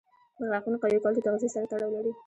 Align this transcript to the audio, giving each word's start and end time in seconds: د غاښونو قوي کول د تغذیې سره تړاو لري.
د 0.39 0.41
غاښونو 0.51 0.81
قوي 0.83 0.99
کول 1.03 1.13
د 1.15 1.19
تغذیې 1.25 1.49
سره 1.55 1.65
تړاو 1.71 1.93
لري. 1.95 2.11